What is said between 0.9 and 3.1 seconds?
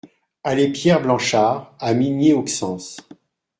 Blanchard à Migné-Auxances